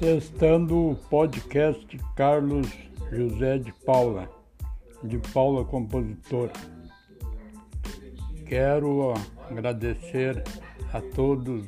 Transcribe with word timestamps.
Testando 0.00 0.92
o 0.92 0.96
podcast 0.96 1.86
Carlos 2.16 2.66
José 3.12 3.58
de 3.58 3.70
Paula, 3.84 4.30
de 5.04 5.18
Paula 5.18 5.62
Compositor. 5.62 6.50
Quero 8.46 9.12
agradecer 9.50 10.42
a 10.94 11.02
todos 11.02 11.66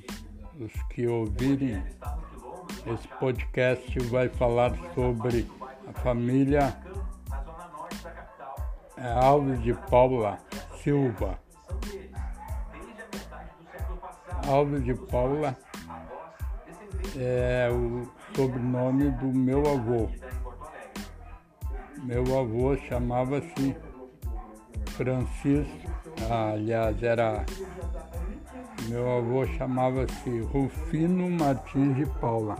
os 0.59 0.73
que 0.89 1.07
ouvirem 1.07 1.85
esse 2.87 3.07
podcast. 3.21 3.99
Vai 4.05 4.31
falar 4.31 4.73
sobre 4.95 5.47
a 5.87 5.93
família 6.01 6.75
Alves 8.97 9.63
de 9.63 9.75
Paula 9.75 10.39
Silva. 10.83 11.39
Alves 14.49 14.83
de 14.85 14.95
Paula 14.95 15.55
é 17.15 17.69
o 17.71 18.22
sobrenome 18.35 19.11
do 19.11 19.27
meu 19.27 19.61
avô. 19.61 20.09
Meu 22.05 22.23
avô 22.39 22.77
chamava-se 22.89 23.77
Francisco, 24.87 25.91
aliás, 26.31 27.03
era. 27.03 27.45
Meu 28.89 29.19
avô 29.19 29.47
chamava-se 29.47 30.41
Rufino 30.41 31.31
Martins 31.31 31.97
de 31.97 32.07
Paula. 32.21 32.57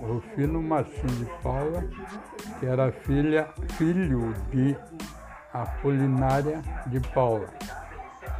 Rufino 0.00 0.62
Martins 0.62 1.18
de 1.18 1.24
Paula, 1.42 1.84
que 2.58 2.66
era 2.66 2.92
filha, 2.92 3.48
filho 3.78 4.34
de 4.50 4.76
Apolinária 5.52 6.60
de 6.86 7.00
Paula. 7.00 7.48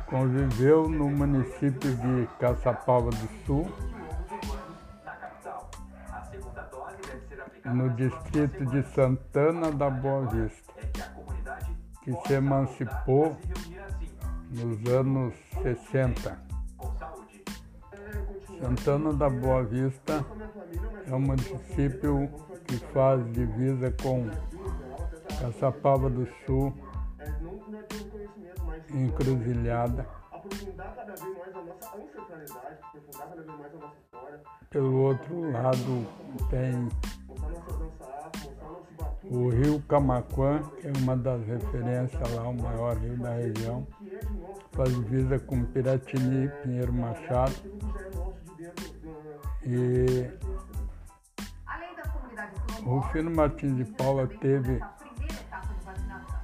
Conviveu 0.06 0.88
no 0.88 1.08
município 1.08 1.94
de 1.94 2.28
Caçapava 2.38 3.10
do 3.10 3.46
Sul, 3.46 3.70
no 7.64 7.90
distrito 7.90 8.64
de 8.66 8.82
Santana 8.94 9.70
da 9.70 9.90
Boa 9.90 10.26
Vista, 10.26 10.72
que 12.02 12.12
se 12.26 12.32
emancipou 12.34 13.36
nos 14.50 14.90
anos 14.90 15.34
60. 15.62 16.38
Santana 18.60 19.12
da 19.12 19.28
Boa 19.28 19.62
Vista 19.64 20.24
é 21.06 21.14
um 21.14 21.20
município 21.20 22.30
que 22.66 22.76
faz 22.92 23.24
divisa 23.32 23.90
com 24.02 24.28
Caçapava 25.40 26.10
do 26.10 26.26
Sul, 26.44 26.74
Encruzilhada. 28.92 30.06
Pelo 34.70 34.96
outro 35.02 35.50
lado 35.50 36.06
tem 36.48 36.88
o 39.30 39.48
rio 39.48 39.80
Camaquã, 39.82 40.60
é 40.82 40.90
uma 40.98 41.16
das 41.16 41.46
referências 41.46 42.34
lá, 42.34 42.48
o 42.48 42.60
maior 42.60 42.96
rio 42.96 43.16
da 43.16 43.34
região, 43.34 43.86
faz 44.72 44.92
divisa 44.92 45.38
com 45.38 45.64
Piratini, 45.66 46.48
Pinheiro 46.62 46.92
Machado. 46.92 47.54
E 49.64 50.28
Rufino 52.82 53.30
Martins 53.30 53.76
de 53.76 53.84
Paula 53.84 54.26
teve, 54.26 54.80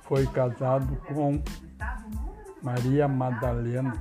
foi 0.03 0.25
casado 0.29 0.97
com 1.09 1.43
Maria 2.63 3.09
Madalena 3.09 3.93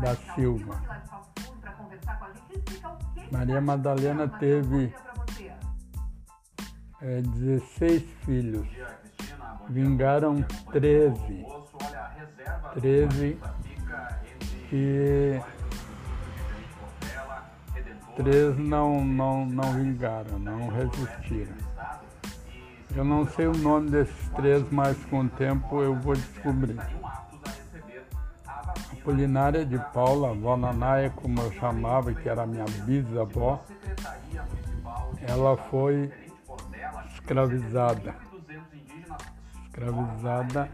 da 0.00 0.14
Silva. 0.34 0.80
Maria 3.30 3.60
Madalena 3.60 4.28
teve 4.28 4.94
é, 7.04 7.20
16 7.20 8.02
filhos, 8.24 8.66
vingaram 9.68 10.42
13. 10.72 11.44
13 12.80 13.38
que 14.70 15.40
três 18.16 18.56
não, 18.58 19.04
não, 19.04 19.44
não 19.44 19.72
vingaram, 19.74 20.38
não 20.38 20.68
resistiram. 20.68 21.54
Eu 22.96 23.04
não 23.04 23.26
sei 23.26 23.48
o 23.48 23.56
nome 23.56 23.90
desses 23.90 24.28
três, 24.30 24.64
mas 24.70 24.96
com 25.06 25.20
o 25.20 25.28
tempo 25.28 25.82
eu 25.82 25.94
vou 25.96 26.14
descobrir. 26.14 26.78
Apolinária 28.92 29.66
de 29.66 29.78
Paula, 29.92 30.30
avó 30.30 30.56
Nanaia, 30.56 31.10
como 31.10 31.38
eu 31.42 31.52
chamava, 31.52 32.14
que 32.14 32.26
era 32.28 32.46
minha 32.46 32.64
bisavó, 32.86 33.62
ela 35.28 35.56
foi 35.56 36.10
escravizada. 37.24 38.14
Escravizada 39.64 40.70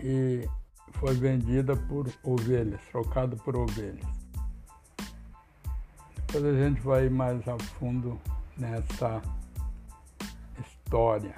e 0.00 0.48
foi 0.92 1.14
vendida 1.14 1.76
por 1.76 2.08
ovelhas, 2.22 2.80
trocada 2.90 3.36
por 3.36 3.56
ovelhas. 3.56 4.06
Depois 6.14 6.44
a 6.44 6.52
gente 6.52 6.80
vai 6.80 7.08
mais 7.08 7.46
a 7.48 7.58
fundo 7.58 8.20
nessa 8.56 9.20
história. 10.60 11.34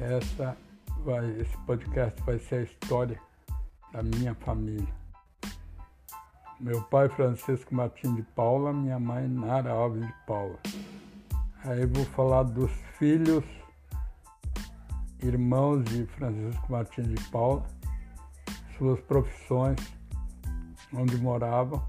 Essa 0.00 0.56
vai, 1.04 1.30
esse 1.40 1.56
podcast 1.58 2.20
vai 2.22 2.38
ser 2.40 2.56
a 2.56 2.62
história 2.62 3.20
da 3.92 4.02
minha 4.02 4.34
família. 4.34 4.92
Meu 6.58 6.82
pai 6.82 7.08
Francisco 7.08 7.74
Martins 7.74 8.16
de 8.16 8.22
Paula, 8.22 8.72
minha 8.72 8.98
mãe 8.98 9.28
Nara 9.28 9.70
Alves 9.70 10.06
de 10.06 10.12
Paula. 10.26 10.58
Aí 11.62 11.84
vou 11.84 12.06
falar 12.06 12.44
dos 12.44 12.70
filhos, 12.98 13.44
irmãos 15.22 15.84
de 15.84 16.06
Francisco 16.06 16.72
Martins 16.72 17.06
de 17.06 17.22
Paula, 17.28 17.62
suas 18.78 18.98
profissões, 19.00 19.76
onde 20.94 21.18
moravam. 21.18 21.86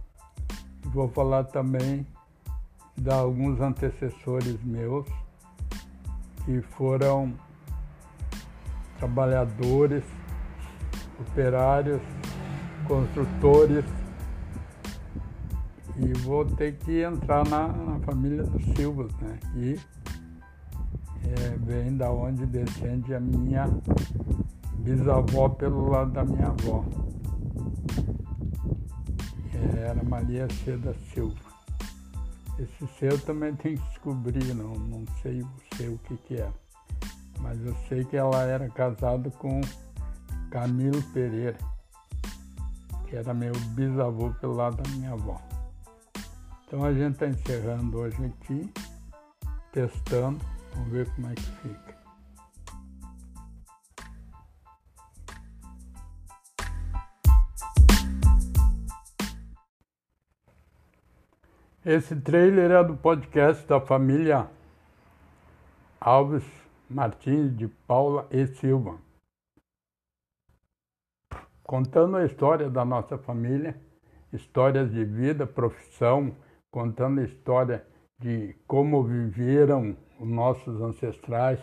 Vou 0.88 1.08
falar 1.08 1.46
também 1.46 2.06
de 2.98 3.10
alguns 3.10 3.62
antecessores 3.62 4.62
meus 4.62 5.08
que 6.44 6.62
foram 6.62 7.34
trabalhadores, 9.00 10.04
operários, 11.18 12.02
construtores 12.90 13.86
vou 16.24 16.46
ter 16.46 16.78
que 16.78 17.02
entrar 17.02 17.48
na, 17.48 17.68
na 17.68 18.00
família 18.00 18.44
dos 18.44 18.64
Silvas, 18.76 19.14
né? 19.16 19.40
E 19.56 19.80
é, 21.24 21.58
vem 21.58 21.96
da 21.96 22.12
onde 22.12 22.46
descende 22.46 23.14
a 23.14 23.20
minha 23.20 23.68
bisavó 24.80 25.50
pelo 25.50 25.90
lado 25.90 26.12
da 26.12 26.24
minha 26.24 26.48
avó. 26.48 26.86
É, 29.54 29.80
era 29.88 30.04
Maria 30.04 30.48
C. 30.64 30.78
da 30.78 30.94
Silva. 31.14 31.52
Esse 32.60 32.88
seu 33.00 33.18
também 33.20 33.56
tem 33.56 33.76
que 33.76 33.84
descobrir, 33.90 34.54
não, 34.54 34.74
não 34.74 35.06
sei 35.22 35.42
o 35.42 35.76
seu 35.76 35.94
o 35.94 35.98
que, 36.00 36.18
que 36.18 36.36
é. 36.38 36.52
Mas 37.40 37.60
eu 37.66 37.76
sei 37.88 38.04
que 38.04 38.16
ela 38.16 38.44
era 38.44 38.70
casada 38.70 39.32
com 39.32 39.62
Camilo 40.52 41.02
Pereira, 41.14 41.58
que 43.08 43.16
era 43.16 43.34
meu 43.34 43.54
bisavô 43.70 44.30
pelo 44.40 44.54
lado 44.54 44.82
da 44.82 44.90
minha 44.92 45.14
avó. 45.14 45.42
Então 46.72 46.86
a 46.86 46.94
gente 46.94 47.16
está 47.16 47.28
encerrando 47.28 47.98
hoje 47.98 48.16
aqui, 48.24 48.74
testando, 49.74 50.40
vamos 50.74 50.90
ver 50.90 51.14
como 51.14 51.30
é 51.30 51.36
que 51.36 51.42
fica. 51.42 51.98
Esse 61.84 62.16
trailer 62.16 62.72
é 62.72 62.82
do 62.82 62.96
podcast 62.96 63.68
da 63.68 63.82
família 63.82 64.50
Alves 66.00 66.46
Martins 66.90 67.54
de 67.58 67.68
Paula 67.68 68.30
e 68.32 68.48
Silva. 68.48 68.98
Contando 71.64 72.16
a 72.16 72.24
história 72.24 72.70
da 72.70 72.86
nossa 72.86 73.18
família, 73.18 73.76
histórias 74.32 74.90
de 74.90 75.04
vida, 75.04 75.46
profissão, 75.46 76.34
contando 76.72 77.20
a 77.20 77.26
história 77.26 77.86
de 78.20 78.56
como 78.66 79.04
viveram 79.04 79.96
os 80.20 80.28
nossos 80.28 80.82
ancestrais, 80.82 81.60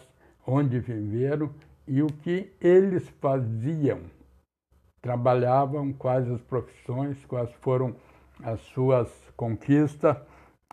onde 0.46 0.78
viveram 0.78 1.50
e 1.86 2.02
o 2.02 2.06
que 2.06 2.52
eles 2.60 3.08
faziam. 3.20 4.02
Trabalhavam, 5.00 5.92
quais 5.92 6.30
as 6.30 6.40
profissões, 6.42 7.24
quais 7.24 7.50
foram 7.60 7.96
as 8.42 8.60
suas 8.60 9.08
conquistas 9.36 10.16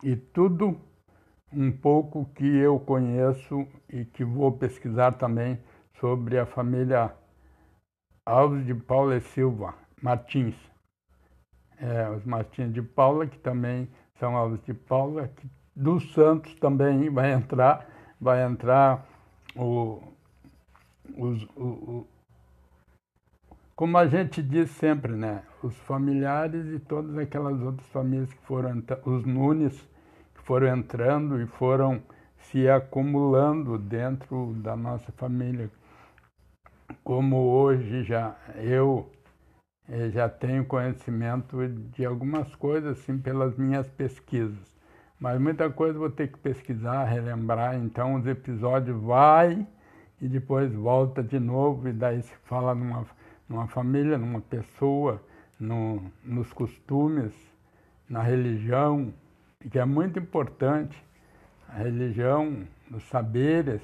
e 0.03 0.15
tudo 0.15 0.79
um 1.53 1.71
pouco 1.71 2.25
que 2.35 2.45
eu 2.45 2.79
conheço 2.79 3.65
e 3.89 4.03
que 4.03 4.25
vou 4.25 4.51
pesquisar 4.51 5.13
também 5.13 5.59
sobre 5.99 6.37
a 6.37 6.45
família 6.45 7.15
Alves 8.25 8.65
de 8.65 8.73
Paula 8.73 9.15
e 9.15 9.21
Silva 9.21 9.73
Martins. 10.01 10.55
é, 11.77 12.09
os 12.09 12.25
Martins 12.25 12.73
de 12.73 12.81
Paula, 12.81 13.27
que 13.27 13.37
também 13.37 13.87
são 14.19 14.35
Alves 14.35 14.61
de 14.63 14.73
Paula, 14.73 15.27
que 15.27 15.49
dos 15.75 16.13
Santos 16.13 16.53
também 16.55 17.09
vai 17.09 17.33
entrar, 17.33 17.87
vai 18.19 18.43
entrar 18.43 19.05
o, 19.55 20.01
os, 21.17 21.43
o, 21.55 21.63
o, 21.63 22.07
como 23.75 23.97
a 23.97 24.07
gente 24.07 24.41
diz 24.41 24.69
sempre, 24.71 25.11
né? 25.11 25.43
Os 25.61 25.75
familiares 25.79 26.65
e 26.67 26.79
todas 26.79 27.17
aquelas 27.17 27.61
outras 27.61 27.87
famílias 27.89 28.33
que 28.33 28.41
foram, 28.45 28.81
os 29.05 29.25
Nunes, 29.25 29.77
que 30.33 30.41
foram 30.43 30.67
entrando 30.67 31.41
e 31.41 31.45
foram 31.45 32.01
se 32.37 32.69
acumulando 32.69 33.77
dentro 33.77 34.53
da 34.57 34.75
nossa 34.77 35.11
família. 35.11 35.69
Como 37.03 37.35
hoje 37.35 38.03
já 38.03 38.35
eu 38.55 39.11
eh, 39.89 40.09
já 40.09 40.29
tenho 40.29 40.65
conhecimento 40.65 41.67
de 41.67 42.05
algumas 42.05 42.53
coisas, 42.55 42.99
assim, 42.99 43.17
pelas 43.17 43.55
minhas 43.57 43.87
pesquisas. 43.89 44.73
Mas 45.19 45.39
muita 45.39 45.69
coisa 45.69 45.97
vou 45.97 46.09
ter 46.09 46.27
que 46.27 46.37
pesquisar, 46.37 47.05
relembrar, 47.05 47.75
então 47.75 48.15
os 48.15 48.27
episódios 48.27 49.01
vai 49.01 49.65
e 50.21 50.27
depois 50.27 50.73
volta 50.73 51.23
de 51.23 51.39
novo. 51.39 51.87
E 51.87 51.93
daí 51.93 52.21
se 52.21 52.35
fala 52.45 52.75
numa 52.75 53.05
numa 53.47 53.67
família, 53.67 54.17
numa 54.17 54.41
pessoa, 54.41 55.21
no, 55.59 56.11
nos 56.23 56.51
costumes, 56.51 57.33
na 58.09 58.21
religião, 58.21 59.13
que 59.71 59.79
é 59.79 59.85
muito 59.85 60.19
importante, 60.19 61.01
a 61.69 61.77
religião, 61.77 62.67
nos 62.89 63.03
saberes, 63.05 63.81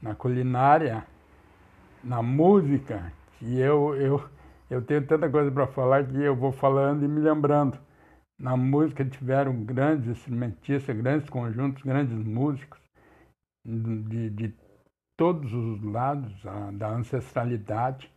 na 0.00 0.14
culinária, 0.14 1.06
na 2.02 2.22
música, 2.22 3.12
que 3.38 3.58
eu, 3.58 3.94
eu, 3.94 4.24
eu 4.72 4.80
tenho 4.80 5.06
tanta 5.06 5.28
coisa 5.28 5.50
para 5.50 5.66
falar 5.66 6.06
que 6.06 6.16
eu 6.16 6.34
vou 6.34 6.50
falando 6.50 7.04
e 7.04 7.08
me 7.08 7.20
lembrando. 7.20 7.78
Na 8.38 8.56
música 8.56 9.04
tiveram 9.04 9.62
grandes 9.64 10.08
instrumentistas, 10.08 10.96
grandes 10.96 11.28
conjuntos, 11.28 11.82
grandes 11.82 12.16
músicos 12.16 12.80
de, 13.62 14.30
de 14.30 14.54
todos 15.14 15.52
os 15.52 15.82
lados 15.82 16.34
a, 16.46 16.70
da 16.70 16.88
ancestralidade. 16.88 18.10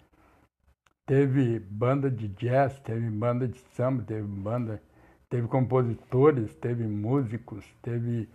Teve 1.06 1.60
banda 1.60 2.10
de 2.10 2.30
jazz, 2.30 2.80
teve 2.80 3.10
banda 3.10 3.50
de 3.50 3.60
samba, 3.74 4.04
teve 4.04 4.26
banda, 4.26 4.82
teve 5.30 5.50
compositores, 5.50 6.56
teve 6.56 6.88
músicos, 6.88 7.66
teve 7.82 8.30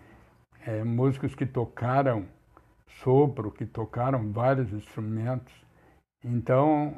é, 0.67 0.85
músicos 0.85 1.35
que 1.35 1.47
tocaram 1.47 2.29
sopro, 3.03 3.51
que 3.51 3.65
tocaram 3.65 4.31
vários 4.31 4.71
instrumentos. 4.75 5.55
Então, 6.23 6.95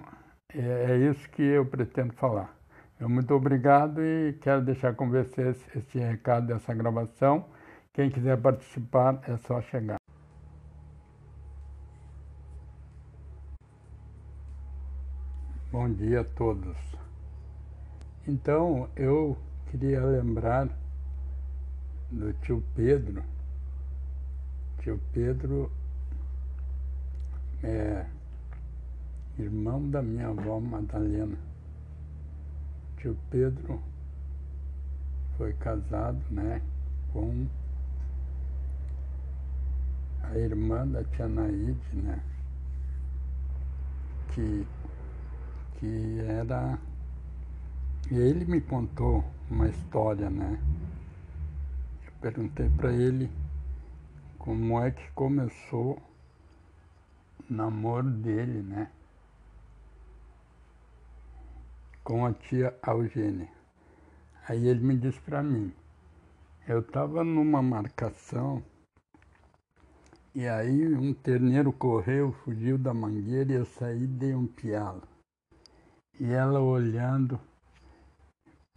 é, 0.55 0.93
é 0.93 0.97
isso 1.11 1.29
que 1.31 1.43
eu 1.43 1.65
pretendo 1.65 2.13
falar. 2.15 2.55
Eu 3.01 3.09
muito 3.09 3.35
obrigado 3.35 4.01
e 4.01 4.35
quero 4.41 4.63
deixar 4.63 4.95
com 4.95 5.11
vocês 5.11 5.57
esse 5.75 5.99
recado 5.99 6.47
dessa 6.47 6.73
gravação. 6.73 7.47
Quem 7.93 8.11
quiser 8.11 8.41
participar 8.41 9.21
é 9.27 9.37
só 9.39 9.61
chegar. 9.61 9.97
Bom 15.71 15.93
dia 15.93 16.21
a 16.21 16.25
todos. 16.25 16.77
Então, 18.29 18.89
eu 18.95 19.37
queria 19.71 20.05
lembrar 20.05 20.69
do 22.11 22.33
tio 22.35 22.63
Pedro. 22.77 23.25
Tio 24.81 25.01
Pedro 25.13 25.73
é 27.65 28.05
irmão 29.39 29.89
da 29.91 30.03
minha 30.03 30.29
avó 30.29 30.61
Madalena. 30.61 31.39
Tio 32.99 33.17
Pedro 33.31 33.83
foi 35.37 35.53
casado, 35.55 36.21
né, 36.31 36.63
com 37.13 37.47
a 40.23 40.37
irmã 40.39 40.87
da 40.87 41.03
tia 41.05 41.27
Naide, 41.29 41.97
né, 41.97 42.23
que 44.35 44.67
que 45.83 46.21
era. 46.21 46.79
E 48.09 48.15
ele 48.15 48.45
me 48.45 48.61
contou 48.61 49.25
uma 49.51 49.69
história, 49.69 50.31
né? 50.31 50.61
Eu 52.07 52.13
perguntei 52.21 52.69
para 52.71 52.93
ele 52.93 53.29
como 54.39 54.81
é 54.81 54.93
que 54.93 55.11
começou 55.11 56.01
o 57.41 57.53
namoro 57.53 58.09
dele, 58.11 58.63
né? 58.63 58.93
Com 62.05 62.27
a 62.27 62.33
tia 62.33 62.77
Eugênia. 62.87 63.49
Aí 64.49 64.67
ele 64.67 64.81
me 64.81 64.97
disse 64.97 65.21
para 65.21 65.43
mim, 65.43 65.73
eu 66.67 66.81
estava 66.81 67.23
numa 67.23 67.63
marcação 67.63 68.63
e 70.35 70.49
aí 70.49 70.95
um 70.95 71.13
terneiro 71.13 71.73
correu, 71.73 72.33
fugiu 72.33 72.79
da 72.79 72.95
mangueira 72.95 73.53
e 73.53 73.57
eu 73.57 73.67
saí 73.67 74.05
e 74.05 74.07
dei 74.07 74.35
um 74.35 74.47
pialo. 74.47 75.03
E 76.19 76.31
ela 76.33 76.61
olhando, 76.61 77.39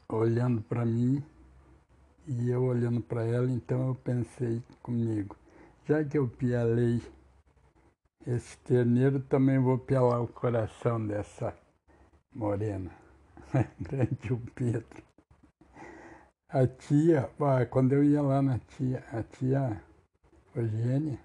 olhando 0.09 0.61
para 0.61 0.85
mim 0.85 1.23
e 2.27 2.49
eu 2.49 2.63
olhando 2.63 3.01
para 3.01 3.23
ela, 3.23 3.49
então 3.49 3.87
eu 3.87 3.95
pensei 3.95 4.61
comigo, 4.83 5.35
já 5.85 6.03
que 6.03 6.17
eu 6.17 6.27
pialei 6.27 7.01
esse 8.27 8.57
terneiro, 8.59 9.19
também 9.21 9.59
vou 9.59 9.77
pialar 9.77 10.21
o 10.21 10.27
coração 10.27 11.05
dessa 11.05 11.55
morena, 12.33 12.91
grande 13.79 14.33
o 14.33 14.39
Pedro. 14.53 15.03
A 16.49 16.67
tia, 16.67 17.29
quando 17.69 17.93
eu 17.93 18.03
ia 18.03 18.21
lá 18.21 18.41
na 18.41 18.59
tia, 18.59 19.03
a 19.11 19.23
tia 19.23 19.81
Eugênia, 20.55 21.19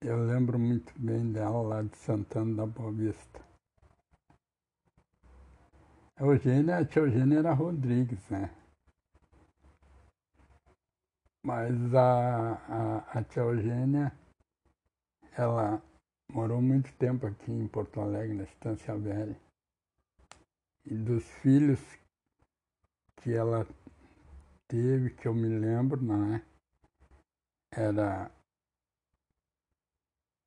eu 0.00 0.24
lembro 0.26 0.58
muito 0.58 0.92
bem 0.98 1.32
dela 1.32 1.62
lá 1.62 1.82
de 1.82 1.96
Santana 1.96 2.54
da 2.54 2.66
Boa 2.66 2.92
Vista. 2.92 3.40
A 6.16 6.24
Eugênia, 6.24 6.78
a 6.78 6.84
tia 6.84 7.02
Eugênia 7.02 7.38
era 7.38 7.52
Rodrigues, 7.52 8.28
né? 8.30 8.50
Mas 11.44 11.94
a, 11.94 12.54
a, 12.54 13.18
a 13.18 13.24
tia 13.24 13.42
Eugênia, 13.42 14.12
ela 15.36 15.80
morou 16.32 16.60
muito 16.60 16.92
tempo 16.94 17.26
aqui 17.26 17.52
em 17.52 17.68
Porto 17.68 18.00
Alegre, 18.00 18.36
na 18.36 18.44
Estância 18.44 18.96
Velha. 18.96 19.45
E 20.88 20.94
dos 20.94 21.24
filhos 21.42 21.80
que 23.16 23.32
ela 23.32 23.66
teve, 24.68 25.10
que 25.10 25.26
eu 25.26 25.34
me 25.34 25.48
lembro, 25.48 26.00
né? 26.00 26.44
Era 27.72 28.30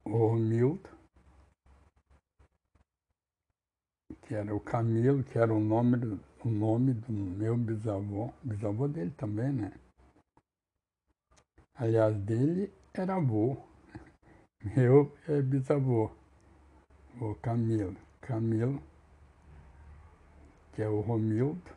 o 0.05 0.09
Romildo, 0.29 0.89
que 4.21 4.33
era 4.33 4.55
o 4.55 4.61
Camilo, 4.61 5.25
que 5.25 5.37
era 5.37 5.53
o 5.53 5.59
nome, 5.59 5.97
o 6.45 6.49
nome 6.49 6.93
do 6.93 7.11
meu 7.11 7.57
bisavô, 7.57 8.31
bisavô 8.41 8.87
dele 8.87 9.11
também, 9.17 9.51
né? 9.51 9.73
Aliás, 11.75 12.15
dele 12.21 12.71
era 12.93 13.15
avô, 13.15 13.57
meu 14.63 15.13
é 15.27 15.41
bisavô, 15.41 16.09
o 17.19 17.35
Camilo. 17.35 17.97
Camilo, 18.21 18.81
que 20.79 20.83
é 20.83 20.87
o 20.87 21.01
Romildo, 21.01 21.75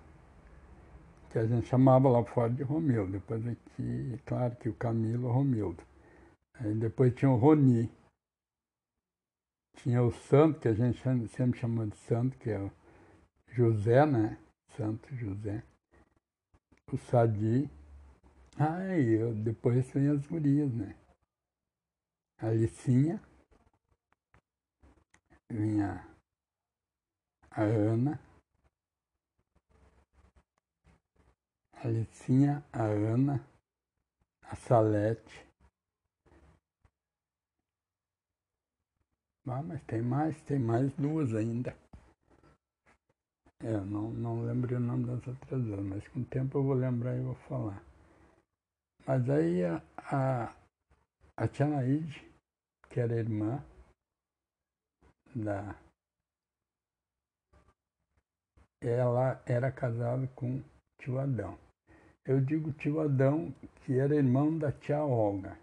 que 1.32 1.36
a 1.36 1.44
gente 1.44 1.66
chamava 1.66 2.08
lá 2.08 2.22
fora 2.24 2.50
de 2.50 2.62
Romildo. 2.62 3.10
Depois 3.10 3.44
aqui, 3.44 4.16
claro 4.24 4.54
que 4.54 4.68
o 4.68 4.74
Camilo 4.74 5.28
Romildo. 5.28 5.82
Aí 6.54 6.72
depois 6.72 7.12
tinha 7.12 7.28
o 7.28 7.34
Roni, 7.34 7.90
tinha 9.74 10.00
o 10.04 10.12
santo, 10.12 10.60
que 10.60 10.68
a 10.68 10.72
gente 10.72 11.02
sempre 11.30 11.58
chamou 11.58 11.84
de 11.84 11.96
santo, 11.96 12.38
que 12.38 12.48
é 12.48 12.60
o 12.60 12.70
José, 13.48 14.06
né? 14.06 14.38
Santo 14.76 15.12
José. 15.16 15.64
O 16.92 16.96
Sadi. 16.96 17.68
Ah, 18.56 18.96
e 18.96 19.14
eu, 19.14 19.34
depois 19.34 19.90
vem 19.90 20.10
as 20.10 20.24
gurias, 20.28 20.72
né? 20.72 20.94
A 22.38 22.50
Licinha. 22.50 23.20
Vinha 25.50 26.06
a 27.50 27.62
Ana. 27.62 28.31
A 31.84 31.88
Licinha, 31.88 32.64
a 32.72 32.84
Ana, 32.84 33.44
a 34.42 34.54
Salete, 34.54 35.52
Ah, 39.44 39.60
mas 39.60 39.82
tem 39.82 40.00
mais, 40.00 40.40
tem 40.42 40.58
mais 40.58 40.92
duas 40.94 41.34
ainda. 41.34 41.76
Eu 43.60 43.84
não, 43.84 44.10
não 44.10 44.46
lembro 44.46 44.76
o 44.76 44.80
nome 44.80 45.04
das 45.04 45.26
outras 45.26 45.62
duas, 45.62 45.84
mas 45.84 46.08
com 46.08 46.20
o 46.20 46.24
tempo 46.24 46.58
eu 46.58 46.62
vou 46.62 46.74
lembrar 46.74 47.16
e 47.16 47.20
vou 47.22 47.34
falar. 47.34 47.82
Mas 49.04 49.28
aí 49.28 49.64
a, 49.64 49.82
a, 49.96 50.56
a 51.36 51.48
Tia 51.48 51.66
Naide, 51.66 52.32
que 52.88 53.00
era 53.00 53.18
irmã 53.18 53.62
da, 55.34 55.76
ela 58.80 59.42
era 59.44 59.72
casada 59.72 60.26
com 60.28 60.62
tio 60.98 61.18
Adão. 61.18 61.61
Eu 62.24 62.40
digo 62.40 62.72
tio 62.74 63.00
Adão, 63.00 63.52
que 63.80 63.98
era 63.98 64.14
irmão 64.14 64.56
da 64.56 64.70
tia 64.70 65.02
Olga. 65.02 65.58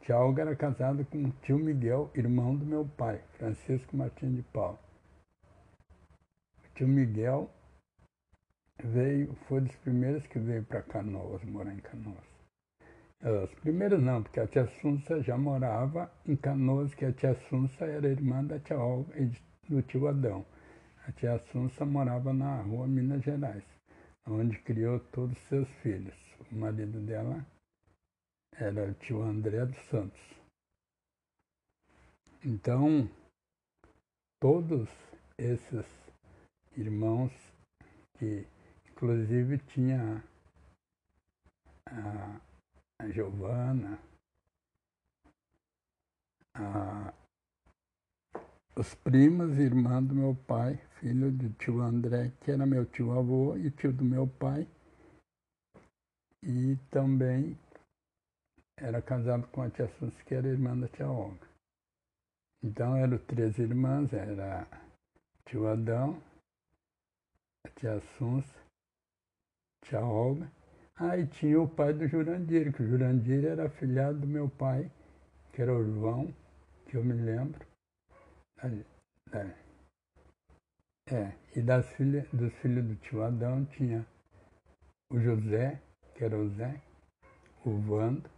Tia 0.00 0.16
Olga 0.16 0.42
era 0.42 0.54
casada 0.54 1.04
com 1.04 1.28
tio 1.42 1.58
Miguel, 1.58 2.08
irmão 2.14 2.54
do 2.54 2.64
meu 2.64 2.86
pai, 2.86 3.20
Francisco 3.36 3.96
Martins 3.96 4.36
de 4.36 4.42
Paula. 4.42 4.78
O 6.64 6.74
tio 6.74 6.86
Miguel 6.86 7.50
veio, 8.80 9.34
foi 9.48 9.62
dos 9.62 9.74
primeiros 9.76 10.24
que 10.28 10.38
veio 10.38 10.62
para 10.62 10.82
Canoas, 10.82 11.42
morar 11.42 11.74
em 11.74 11.80
Canoas. 11.80 12.24
Os 13.42 13.54
primeiros 13.54 14.00
não, 14.00 14.22
porque 14.22 14.38
a 14.38 14.46
tia 14.46 14.68
Sunsa 14.80 15.20
já 15.20 15.36
morava 15.36 16.12
em 16.24 16.36
Canoas, 16.36 16.94
que 16.94 17.06
a 17.06 17.12
tia 17.12 17.34
Sunsa 17.48 17.86
era 17.86 18.06
irmã 18.06 18.44
da 18.44 18.60
tia 18.60 18.78
Olga 18.78 19.18
e 19.18 19.32
do 19.68 19.82
tio 19.82 20.06
Adão. 20.06 20.46
A 21.08 21.10
tia 21.12 21.36
Sunsa 21.50 21.84
morava 21.84 22.32
na 22.32 22.62
rua 22.62 22.86
Minas 22.86 23.24
Gerais, 23.24 23.64
onde 24.26 24.58
criou 24.62 25.00
todos 25.00 25.36
os 25.36 25.48
seus 25.48 25.68
filhos. 25.82 26.14
O 26.50 26.54
marido 26.54 27.00
dela 27.00 27.44
era 28.52 28.90
o 28.90 28.94
tio 28.94 29.22
André 29.22 29.64
dos 29.66 29.82
Santos. 29.86 30.20
Então, 32.44 33.08
todos 34.40 34.88
esses 35.38 35.86
irmãos 36.76 37.32
que 38.18 38.46
inclusive 38.90 39.58
tinha 39.58 40.22
a 41.86 42.40
a 43.00 43.10
Giovana, 43.10 43.98
a, 46.54 46.83
os 48.76 48.94
primos, 48.94 49.58
irmã 49.58 50.02
do 50.02 50.14
meu 50.14 50.34
pai, 50.46 50.76
filho 50.98 51.30
do 51.30 51.50
tio 51.50 51.80
André, 51.80 52.32
que 52.40 52.50
era 52.50 52.66
meu 52.66 52.84
tio 52.86 53.12
avô 53.12 53.56
e 53.56 53.70
tio 53.70 53.92
do 53.92 54.04
meu 54.04 54.26
pai, 54.26 54.66
e 56.42 56.76
também 56.90 57.56
era 58.76 59.00
casado 59.00 59.46
com 59.48 59.62
a 59.62 59.70
tia 59.70 59.88
Sus, 59.98 60.14
que 60.22 60.34
era 60.34 60.48
irmã 60.48 60.76
da 60.76 60.88
tia 60.88 61.08
Olga. 61.08 61.46
Então 62.62 62.96
eram 62.96 63.18
três 63.18 63.58
irmãs, 63.58 64.12
era 64.12 64.66
tio 65.44 65.68
Adão, 65.68 66.20
a 67.64 67.68
tia 67.70 67.94
Assunça, 67.94 68.54
tia 69.82 70.00
Olga 70.00 70.50
ah, 70.96 71.16
e 71.18 71.26
tinha 71.26 71.60
o 71.60 71.68
pai 71.68 71.92
do 71.92 72.06
Jurandir, 72.06 72.72
que 72.72 72.82
o 72.82 72.86
Jurandir 72.86 73.44
era 73.44 73.66
afilhado 73.66 74.20
do 74.20 74.26
meu 74.26 74.48
pai, 74.48 74.90
que 75.52 75.60
era 75.60 75.74
o 75.74 75.84
João, 75.84 76.32
que 76.86 76.96
eu 76.96 77.04
me 77.04 77.14
lembro. 77.14 77.66
É, 81.06 81.36
e 81.54 81.62
das 81.62 81.86
filhas, 81.96 82.26
dos 82.32 82.52
filhos 82.54 82.84
do 82.86 82.96
tio 82.96 83.22
Adão 83.22 83.64
tinha 83.66 84.06
o 85.10 85.20
José, 85.20 85.80
que 86.14 86.24
era 86.24 86.36
o 86.36 86.48
Zé, 86.50 86.80
o 87.64 87.78
Vando, 87.82 88.30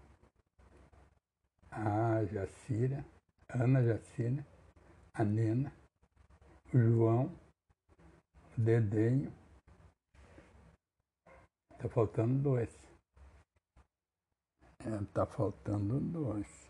a 1.71 2.25
Jacira, 2.25 3.05
Ana 3.49 3.83
Jacira, 3.85 4.45
a 5.15 5.25
Nena, 5.25 5.73
o 6.75 6.79
João, 6.79 7.27
o 8.57 8.61
Dedenho, 8.61 9.33
Tá 11.79 11.91
faltando 11.91 12.43
dois. 12.43 12.75
É, 14.81 15.05
tá 15.13 15.27
faltando 15.27 16.01
dois. 16.01 16.66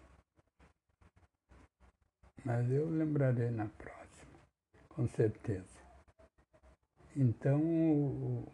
Mas 2.47 2.71
eu 2.71 2.89
lembrarei 2.89 3.51
na 3.51 3.67
próxima, 3.67 4.39
com 4.91 5.09
certeza. 5.09 5.81
Então, 7.17 7.61
o, 7.61 8.47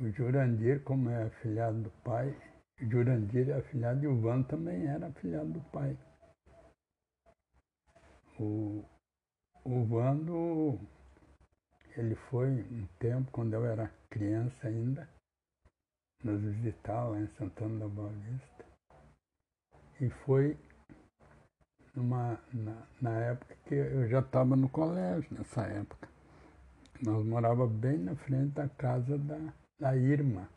o 0.00 0.10
Jurandir, 0.12 0.80
como 0.84 1.10
é 1.10 1.24
afilhado 1.24 1.82
do 1.82 1.90
pai, 2.04 2.32
Jurandir 2.78 3.50
é 3.50 3.54
afilhado 3.54 4.04
e 4.04 4.06
o 4.06 4.20
Van 4.20 4.44
também 4.44 4.86
era 4.86 5.08
afilhado 5.08 5.54
do 5.54 5.60
pai. 5.72 5.98
O, 8.38 8.84
o 9.64 9.84
Vando 9.86 10.78
ele 11.96 12.14
foi 12.14 12.46
um 12.46 12.86
tempo, 13.00 13.28
quando 13.32 13.54
eu 13.54 13.66
era 13.66 13.92
criança 14.08 14.68
ainda, 14.68 15.10
nos 16.22 16.40
visitar 16.40 17.08
lá 17.08 17.18
em 17.18 17.26
Santana 17.26 17.80
da 17.80 17.88
Boa 17.88 18.12
Vista. 18.12 18.64
E 20.00 20.08
foi 20.24 20.56
numa, 22.00 22.38
na, 22.52 22.82
na 23.00 23.10
época 23.20 23.54
que 23.66 23.74
eu 23.74 24.08
já 24.08 24.20
estava 24.20 24.56
no 24.56 24.68
colégio, 24.68 25.28
nessa 25.30 25.62
época. 25.62 26.08
Nós 27.02 27.24
morávamos 27.24 27.76
bem 27.76 27.98
na 27.98 28.14
frente 28.16 28.52
da 28.54 28.68
casa 28.68 29.18
da, 29.18 29.52
da 29.78 29.96
Irma, 29.96 30.48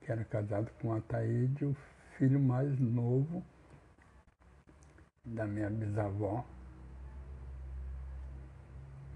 que 0.00 0.10
era 0.10 0.24
casada 0.24 0.70
com 0.80 0.92
a 0.92 1.00
Taíde, 1.00 1.64
o 1.64 1.76
filho 2.18 2.40
mais 2.40 2.78
novo 2.78 3.42
da 5.24 5.46
minha 5.46 5.70
bisavó, 5.70 6.44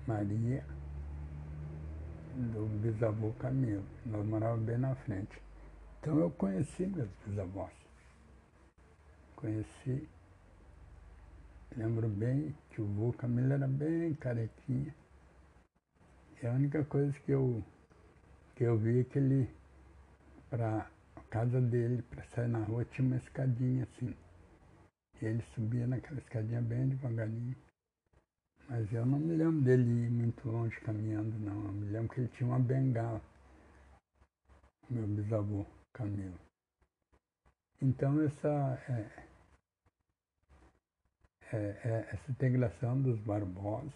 Maria 0.07 0.64
do 2.35 2.66
bisavô 2.81 3.33
Camilo. 3.38 3.85
Nós 4.04 4.26
morávamos 4.26 4.64
bem 4.64 4.78
na 4.78 4.95
frente. 4.97 5.40
Então 6.00 6.19
eu 6.19 6.31
conheci 6.31 6.87
meus 6.87 7.09
bisavós. 7.25 7.73
Conheci, 9.37 10.09
lembro 11.76 12.09
bem 12.09 12.54
que 12.71 12.81
o 12.81 12.87
vô 12.87 13.12
Camilo 13.12 13.52
era 13.52 13.66
bem 13.66 14.14
carequinha. 14.14 14.95
E 16.43 16.47
a 16.47 16.52
única 16.52 16.85
coisa 16.85 17.12
que 17.21 17.33
eu, 17.33 17.62
que 18.54 18.64
eu 18.64 18.78
vi 18.78 19.00
é 19.00 19.04
que 19.04 19.19
ele, 19.19 19.49
para 20.50 20.88
a 21.16 21.21
casa 21.31 21.61
dele, 21.61 22.02
para 22.02 22.25
sair 22.25 22.49
na 22.49 22.59
rua, 22.59 22.85
tinha 22.85 23.07
uma 23.07 23.16
escadinha 23.16 23.85
assim. 23.85 24.14
E 25.21 25.25
ele 25.25 25.43
subia 25.54 25.87
naquela 25.87 26.19
escadinha 26.19 26.61
bem 26.61 26.88
devagarinho. 26.88 27.57
Mas 28.69 28.93
eu 28.93 29.04
não 29.04 29.19
me 29.19 29.37
lembro 29.37 29.61
dele 29.62 29.83
ir 29.83 30.11
muito 30.11 30.49
longe 30.49 30.78
caminhando, 30.81 31.38
não. 31.38 31.66
Eu 31.66 31.73
me 31.73 31.90
lembro 31.90 32.14
que 32.14 32.21
ele 32.21 32.28
tinha 32.28 32.49
uma 32.49 32.59
bengala, 32.59 33.21
meu 34.88 35.07
bisavô 35.07 35.66
Camilo. 35.93 36.38
Então 37.81 38.23
essa, 38.23 38.83
é, 38.88 39.24
é, 41.55 41.81
é, 41.85 42.09
essa 42.13 42.33
integração 42.33 43.01
dos 43.01 43.19
Barbosa 43.21 43.95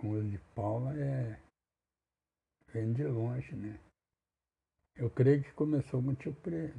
com 0.00 0.12
os 0.12 0.30
de 0.30 0.38
Paula 0.54 0.96
é, 0.98 1.38
vem 2.72 2.92
de 2.94 3.04
longe, 3.04 3.54
né? 3.54 3.78
Eu 4.96 5.10
creio 5.10 5.42
que 5.42 5.52
começou 5.52 6.02
com 6.02 6.10
o 6.10 6.14
tio 6.14 6.34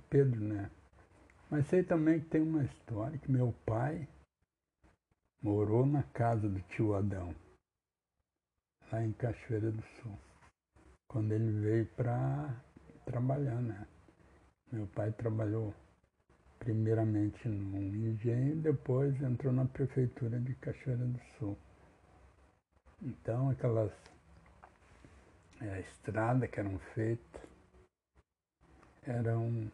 Pedro, 0.10 0.40
né? 0.40 0.72
Mas 1.52 1.68
sei 1.68 1.84
também 1.84 2.20
que 2.20 2.30
tem 2.30 2.42
uma 2.42 2.64
história 2.64 3.20
que 3.20 3.32
meu 3.32 3.54
pai 3.66 4.08
morou 5.42 5.86
na 5.86 6.02
casa 6.02 6.50
do 6.50 6.60
tio 6.62 6.96
Adão, 6.96 7.36
lá 8.92 9.04
em 9.04 9.14
Cachoeira 9.14 9.72
do 9.72 9.84
Sul, 9.84 10.18
quando 11.08 11.32
ele 11.32 11.52
veio 11.62 11.86
para 11.96 12.60
trabalhar, 13.06 13.62
né? 13.62 13.88
Meu 14.72 14.88
pai 14.88 15.12
trabalhou 15.12 15.74
primeiramente 16.60 17.48
num 17.48 18.10
engenho, 18.10 18.56
depois 18.58 19.20
entrou 19.22 19.54
na 19.54 19.66
prefeitura 19.66 20.40
de 20.40 20.56
Cachoeira 20.56 21.06
do 21.06 21.20
Sul. 21.38 21.58
Então 23.02 23.50
aquelas 23.50 23.92
é, 25.62 25.80
estradas 25.80 26.50
que 26.50 26.60
eram 26.60 26.80
feitas 26.94 27.42
eram. 29.04 29.72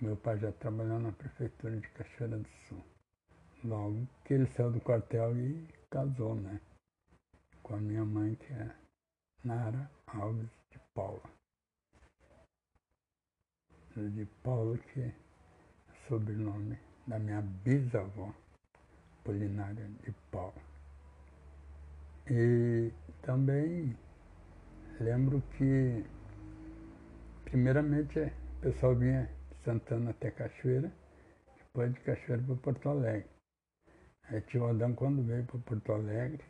Meu 0.00 0.16
pai 0.16 0.38
já 0.38 0.52
trabalhou 0.52 1.00
na 1.00 1.10
prefeitura 1.10 1.76
de 1.76 1.88
Cachoeira 1.88 2.38
do 2.38 2.48
Sul 2.68 2.82
logo 3.64 4.06
que 4.24 4.34
ele 4.34 4.46
saiu 4.46 4.70
do 4.70 4.80
quartel 4.80 5.36
e 5.36 5.66
casou, 5.90 6.34
né? 6.34 6.60
Com 7.62 7.74
a 7.74 7.78
minha 7.78 8.04
mãe, 8.04 8.34
que 8.34 8.52
é 8.52 8.74
Nara 9.44 9.90
Alves 10.06 10.48
de 10.70 10.78
Paula. 10.94 11.22
De 13.96 14.24
Paula, 14.42 14.78
que 14.78 15.12
sobrenome 16.08 16.78
da 17.06 17.18
minha 17.18 17.42
bisavó, 17.42 18.34
Polinária 19.22 19.88
de 20.02 20.12
Paula. 20.30 20.54
E 22.30 22.90
também 23.22 23.96
lembro 25.00 25.42
que, 25.56 26.04
primeiramente, 27.44 28.18
o 28.18 28.60
pessoal 28.60 28.96
vinha 28.96 29.30
de 29.50 29.64
Santana 29.64 30.10
até 30.10 30.30
Cachoeira, 30.30 30.92
depois 31.58 31.92
de 31.92 32.00
Cachoeira 32.00 32.42
para 32.42 32.56
Porto 32.56 32.88
Alegre. 32.88 33.30
Aí 34.24 34.40
tio 34.42 34.66
Adão, 34.66 34.94
quando 34.94 35.22
veio 35.22 35.44
para 35.44 35.58
Porto 35.60 35.92
Alegre, 35.92 36.44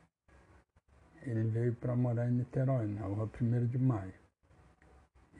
ele 1.22 1.44
veio 1.50 1.74
para 1.74 1.94
morar 1.94 2.28
em 2.28 2.32
Niterói, 2.32 2.86
na 2.86 3.02
rua 3.02 3.30
1 3.40 3.66
de 3.66 3.78
Maio. 3.78 4.14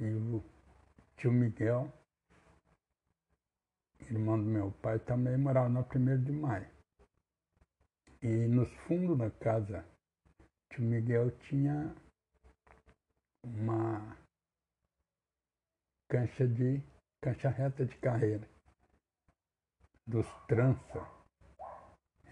E 0.01 0.05
o 0.05 0.45
tio 1.17 1.33
Miguel, 1.33 1.93
irmão 4.11 4.39
do 4.39 4.45
meu 4.45 4.73
pai, 4.83 4.99
também 5.01 5.37
morava 5.37 5.69
na 5.69 5.81
1 5.81 6.25
de 6.25 6.33
Maio. 6.33 6.69
E 8.23 8.27
nos 8.49 8.73
fundos 8.87 9.19
da 9.19 9.31
casa, 9.31 9.85
tio 10.73 10.83
Miguel 10.83 11.31
tinha 11.49 11.95
uma 13.45 14.17
cancha 16.11 16.47
de 16.49 16.83
cancha 17.23 17.49
reta 17.51 17.85
de 17.85 17.97
carreira 17.99 18.49
dos 20.07 20.27
trança. 20.47 21.07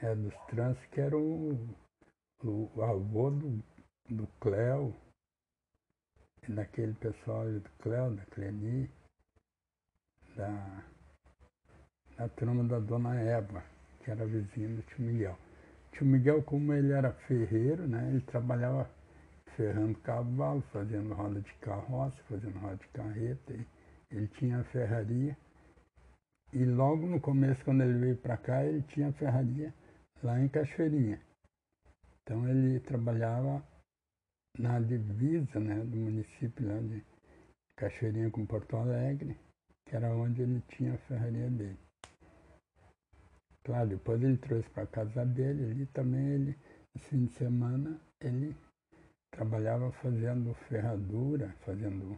É, 0.02 0.14
dos 0.14 0.34
trança 0.46 0.80
que 0.88 1.00
era 1.00 1.16
o, 1.16 1.54
o 2.42 2.82
avô 2.82 3.30
do, 3.30 3.62
do 4.08 4.26
Cléo, 4.40 4.94
daquele 6.48 6.94
pessoal 6.94 7.44
do 7.44 7.70
Cléo, 7.78 8.14
da 8.14 8.24
Cleni, 8.26 8.90
da, 10.36 10.84
da 12.16 12.28
turma 12.28 12.64
da 12.64 12.78
Dona 12.78 13.14
Eva, 13.20 13.62
que 14.00 14.10
era 14.10 14.24
vizinha 14.24 14.68
do 14.68 14.82
tio 14.82 15.04
Miguel. 15.04 15.38
Tio 15.92 16.06
Miguel, 16.06 16.42
como 16.42 16.72
ele 16.72 16.92
era 16.92 17.12
ferreiro, 17.12 17.86
né, 17.86 18.08
ele 18.10 18.20
trabalhava 18.22 18.88
ferrando 19.56 19.98
cavalo, 20.00 20.62
fazendo 20.72 21.14
roda 21.14 21.40
de 21.40 21.52
carroça, 21.54 22.16
fazendo 22.28 22.58
roda 22.58 22.76
de 22.76 22.88
carreta. 22.88 23.54
Ele 24.10 24.28
tinha 24.38 24.60
a 24.60 24.64
ferraria. 24.64 25.36
E 26.52 26.64
logo 26.64 27.06
no 27.06 27.20
começo, 27.20 27.64
quando 27.64 27.82
ele 27.82 27.98
veio 27.98 28.16
para 28.16 28.36
cá, 28.36 28.64
ele 28.64 28.82
tinha 28.82 29.08
a 29.08 29.12
ferraria 29.12 29.74
lá 30.22 30.40
em 30.40 30.48
Cachoeirinha. 30.48 31.20
Então 32.22 32.48
ele 32.48 32.80
trabalhava 32.80 33.62
na 34.58 34.80
divisa 34.80 35.60
né, 35.60 35.76
do 35.80 35.96
município 35.96 36.66
lá 36.66 36.80
de 36.80 37.04
Cachoeirinha 37.76 38.30
com 38.30 38.46
Porto 38.46 38.76
Alegre, 38.76 39.36
que 39.86 39.96
era 39.96 40.14
onde 40.14 40.42
ele 40.42 40.62
tinha 40.68 40.94
a 40.94 40.98
ferraria 40.98 41.50
dele. 41.50 41.85
Claro, 43.66 43.88
depois 43.88 44.22
ele 44.22 44.36
trouxe 44.36 44.70
para 44.70 44.84
a 44.84 44.86
casa 44.86 45.26
dele, 45.26 45.72
ali 45.72 45.86
também 45.86 46.24
ele, 46.24 46.56
fim 46.98 47.24
de 47.24 47.32
semana, 47.32 48.00
ele 48.20 48.54
trabalhava 49.32 49.90
fazendo 49.90 50.54
ferradura, 50.68 51.52
fazendo 51.64 52.16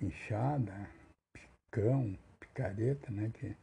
enxada, 0.00 0.88
picão, 1.32 2.16
picareta, 2.38 3.10
né? 3.10 3.32
Que, 3.34 3.56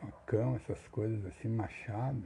facão, 0.00 0.56
essas 0.56 0.88
coisas 0.88 1.22
assim, 1.26 1.48
machado. 1.48 2.24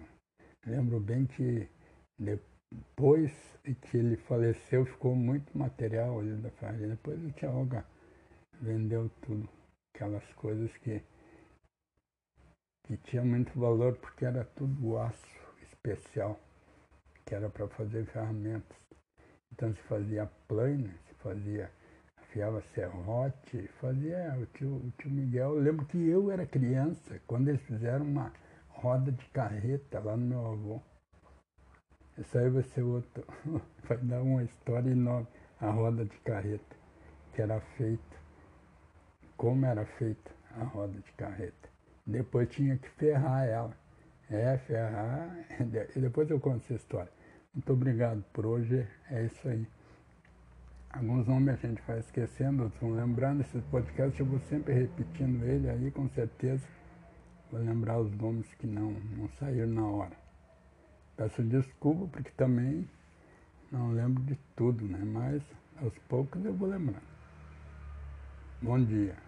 Lembro 0.64 1.00
bem 1.00 1.26
que 1.26 1.68
depois 2.16 3.58
que 3.64 3.96
ele 3.96 4.16
faleceu 4.16 4.86
ficou 4.86 5.16
muito 5.16 5.58
material 5.58 6.20
ali 6.20 6.36
da 6.36 6.50
ferraria. 6.52 6.86
Depois 6.90 7.20
o 7.24 7.32
Tia 7.32 7.50
Olga 7.50 7.84
vendeu 8.60 9.10
tudo, 9.22 9.48
aquelas 9.92 10.32
coisas 10.34 10.70
que, 10.76 11.02
que 12.86 12.96
tinha 12.98 13.24
muito 13.24 13.58
valor 13.58 13.96
porque 13.96 14.24
era 14.24 14.44
tudo 14.44 14.96
aço 14.96 15.26
especial, 15.62 16.38
que 17.24 17.34
era 17.34 17.50
para 17.50 17.66
fazer 17.68 18.06
ferramentas. 18.06 18.76
Então 19.52 19.74
se 19.74 19.82
fazia 19.82 20.30
plana, 20.46 20.94
se 21.08 21.14
fazia, 21.14 21.70
afiava 22.16 22.62
serrote, 22.74 23.68
fazia 23.80 24.36
o 24.38 24.46
tio, 24.46 24.76
o 24.76 24.92
tio 24.98 25.10
Miguel. 25.10 25.56
Eu 25.56 25.62
lembro 25.62 25.84
que 25.86 25.98
eu 26.08 26.30
era 26.30 26.46
criança, 26.46 27.20
quando 27.26 27.48
eles 27.48 27.62
fizeram 27.62 28.04
uma 28.04 28.32
roda 28.68 29.10
de 29.10 29.24
carreta 29.30 29.98
lá 29.98 30.16
no 30.16 30.26
meu 30.26 30.46
avô. 30.46 30.80
Isso 32.16 32.38
aí 32.38 32.48
vai 32.48 32.62
ser 32.62 32.82
outro, 32.82 33.24
vai 33.84 33.98
dar 33.98 34.22
uma 34.22 34.44
história 34.44 34.90
enorme, 34.90 35.26
a 35.60 35.70
roda 35.70 36.04
de 36.04 36.16
carreta, 36.20 36.76
que 37.34 37.42
era 37.42 37.60
feita, 37.76 38.16
como 39.36 39.66
era 39.66 39.84
feita 39.84 40.30
a 40.54 40.64
roda 40.64 40.98
de 41.00 41.12
carreta. 41.12 41.75
Depois 42.06 42.48
tinha 42.48 42.76
que 42.76 42.88
ferrar 42.90 43.46
ela. 43.46 43.76
É, 44.30 44.58
ferrar, 44.58 45.36
e 45.94 46.00
depois 46.00 46.28
eu 46.30 46.40
conto 46.40 46.64
essa 46.64 46.74
história. 46.74 47.10
Muito 47.54 47.72
obrigado 47.72 48.24
por 48.32 48.44
hoje. 48.44 48.86
É 49.10 49.24
isso 49.24 49.48
aí. 49.48 49.66
Alguns 50.90 51.26
nomes 51.26 51.54
a 51.54 51.68
gente 51.68 51.82
vai 51.86 51.98
esquecendo, 51.98 52.64
outros 52.64 52.80
vão 52.80 52.92
lembrando. 52.92 53.42
Esse 53.42 53.58
podcast 53.70 54.18
eu 54.18 54.26
vou 54.26 54.40
sempre 54.40 54.72
repetindo 54.72 55.44
ele 55.44 55.68
aí, 55.68 55.90
com 55.90 56.08
certeza. 56.08 56.66
Vou 57.50 57.60
lembrar 57.60 57.98
os 57.98 58.10
nomes 58.12 58.52
que 58.54 58.66
não, 58.66 58.92
não 59.16 59.28
saíram 59.38 59.68
na 59.68 59.86
hora. 59.86 60.16
Peço 61.16 61.42
desculpa 61.42 62.06
porque 62.08 62.30
também 62.30 62.88
não 63.70 63.92
lembro 63.92 64.22
de 64.24 64.36
tudo, 64.54 64.86
né? 64.86 64.98
Mas 65.04 65.42
aos 65.82 65.96
poucos 66.08 66.44
eu 66.44 66.54
vou 66.54 66.68
lembrando. 66.68 67.02
Bom 68.62 68.82
dia. 68.82 69.25